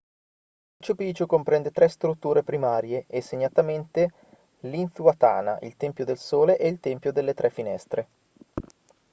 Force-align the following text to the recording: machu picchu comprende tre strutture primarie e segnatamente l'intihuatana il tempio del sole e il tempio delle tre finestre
machu 0.77 0.95
picchu 0.95 1.27
comprende 1.27 1.69
tre 1.69 1.87
strutture 1.87 2.41
primarie 2.41 3.05
e 3.07 3.21
segnatamente 3.21 4.11
l'intihuatana 4.61 5.59
il 5.61 5.77
tempio 5.77 6.05
del 6.05 6.17
sole 6.17 6.57
e 6.57 6.67
il 6.67 6.79
tempio 6.79 7.11
delle 7.11 7.35
tre 7.35 7.51
finestre 7.51 8.07